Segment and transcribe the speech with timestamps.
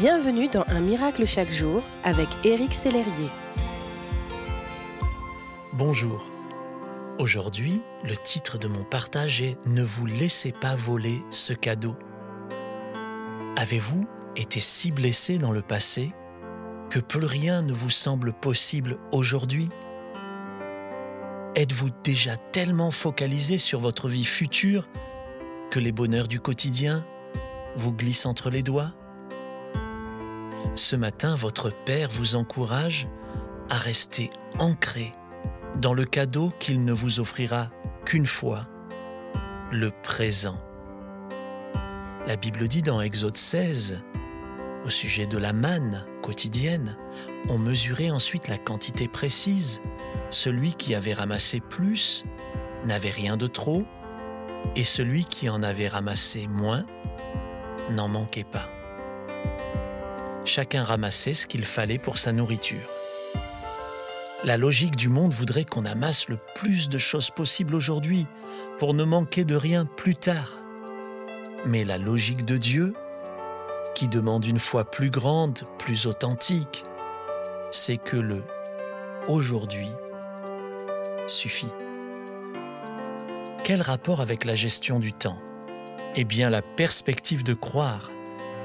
[0.00, 3.28] Bienvenue dans Un miracle chaque jour avec Éric Sellerier.
[5.74, 6.26] Bonjour.
[7.18, 11.98] Aujourd'hui, le titre de mon partage est Ne vous laissez pas voler ce cadeau.
[13.58, 16.14] Avez-vous été si blessé dans le passé
[16.88, 19.68] que plus rien ne vous semble possible aujourd'hui?
[21.56, 24.88] Êtes-vous déjà tellement focalisé sur votre vie future
[25.70, 27.04] que les bonheurs du quotidien
[27.76, 28.94] vous glissent entre les doigts?
[30.74, 33.08] Ce matin, votre Père vous encourage
[33.68, 35.12] à rester ancré
[35.76, 37.70] dans le cadeau qu'il ne vous offrira
[38.04, 38.66] qu'une fois,
[39.70, 40.58] le présent.
[42.26, 44.02] La Bible dit dans Exode 16,
[44.84, 46.96] au sujet de la manne quotidienne,
[47.48, 49.80] on mesurait ensuite la quantité précise.
[50.30, 52.24] Celui qui avait ramassé plus
[52.84, 53.84] n'avait rien de trop,
[54.76, 56.84] et celui qui en avait ramassé moins
[57.90, 58.68] n'en manquait pas.
[60.52, 62.82] Chacun ramassait ce qu'il fallait pour sa nourriture.
[64.42, 68.26] La logique du monde voudrait qu'on amasse le plus de choses possible aujourd'hui
[68.76, 70.58] pour ne manquer de rien plus tard.
[71.66, 72.94] Mais la logique de Dieu,
[73.94, 76.82] qui demande une foi plus grande, plus authentique,
[77.70, 78.42] c'est que le
[79.28, 79.90] aujourd'hui
[81.28, 81.72] suffit.
[83.62, 85.38] Quel rapport avec la gestion du temps?
[86.16, 88.10] Eh bien la perspective de croire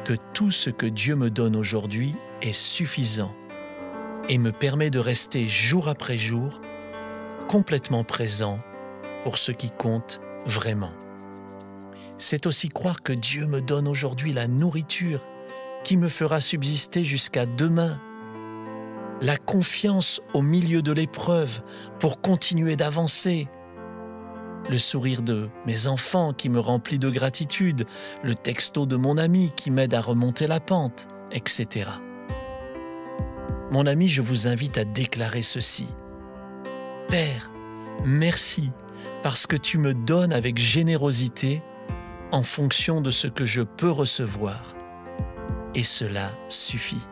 [0.06, 3.34] que tout ce que Dieu me donne aujourd'hui est suffisant
[4.30, 6.62] et me permet de rester jour après jour
[7.48, 8.60] complètement présent
[9.24, 10.92] pour ce qui compte vraiment.
[12.20, 15.26] C'est aussi croire que Dieu me donne aujourd'hui la nourriture
[15.84, 18.00] qui me fera subsister jusqu'à demain,
[19.22, 21.62] la confiance au milieu de l'épreuve
[22.00, 23.48] pour continuer d'avancer,
[24.70, 27.86] le sourire de mes enfants qui me remplit de gratitude,
[28.24, 31.90] le texto de mon ami qui m'aide à remonter la pente, etc.
[33.72, 35.88] Mon ami, je vous invite à déclarer ceci.
[37.10, 37.52] Père,
[38.04, 38.70] merci
[39.24, 41.62] parce que tu me donnes avec générosité
[42.32, 44.76] en fonction de ce que je peux recevoir.
[45.74, 47.06] Et cela suffit.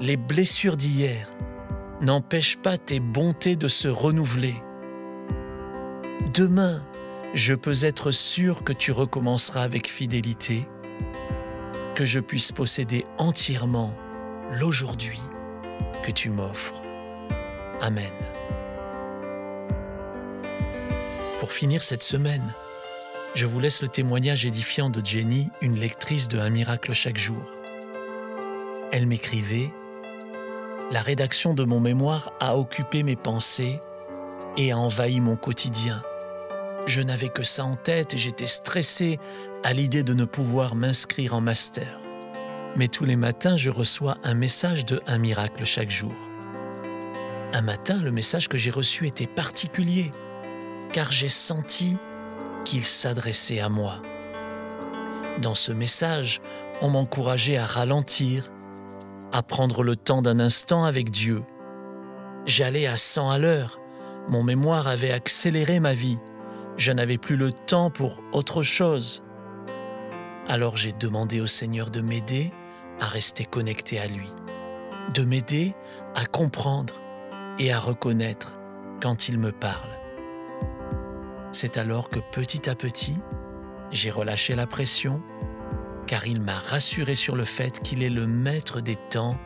[0.00, 1.30] Les blessures d'hier
[2.00, 4.54] n'empêchent pas tes bontés de se renouveler.
[6.34, 6.82] Demain,
[7.34, 10.68] je peux être sûr que tu recommenceras avec fidélité,
[11.94, 13.94] que je puisse posséder entièrement
[14.50, 15.20] l'aujourd'hui
[16.02, 16.82] que tu m'offres.
[17.80, 18.10] Amen.
[21.38, 22.52] Pour finir cette semaine,
[23.34, 27.52] je vous laisse le témoignage édifiant de Jenny, une lectrice de Un miracle chaque jour.
[28.90, 29.70] Elle m'écrivait
[30.90, 33.78] La rédaction de mon mémoire a occupé mes pensées
[34.56, 36.02] et a envahi mon quotidien.
[36.86, 39.18] Je n'avais que ça en tête et j'étais stressé
[39.64, 42.00] à l'idée de ne pouvoir m'inscrire en master
[42.76, 46.14] mais tous les matins, je reçois un message de Un miracle chaque jour.
[47.54, 50.10] Un matin, le message que j'ai reçu était particulier,
[50.92, 51.96] car j'ai senti
[52.64, 54.02] qu'il s'adressait à moi.
[55.40, 56.42] Dans ce message,
[56.82, 58.50] on m'encourageait à ralentir,
[59.32, 61.42] à prendre le temps d'un instant avec Dieu.
[62.44, 63.80] J'allais à 100 à l'heure,
[64.28, 66.18] mon mémoire avait accéléré ma vie,
[66.76, 69.22] je n'avais plus le temps pour autre chose.
[70.48, 72.52] Alors j'ai demandé au Seigneur de m'aider
[73.00, 74.28] à rester connecté à lui,
[75.14, 75.74] de m'aider
[76.14, 76.94] à comprendre
[77.58, 78.58] et à reconnaître
[79.02, 79.90] quand il me parle.
[81.52, 83.16] C'est alors que petit à petit,
[83.90, 85.22] j'ai relâché la pression,
[86.06, 89.38] car il m'a rassuré sur le fait qu'il est le maître des temps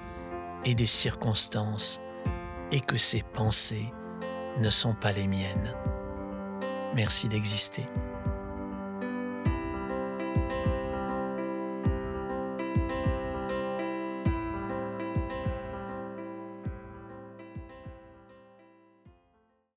[0.64, 2.00] et des circonstances,
[2.72, 3.92] et que ses pensées
[4.58, 5.74] ne sont pas les miennes.
[6.94, 7.86] Merci d'exister.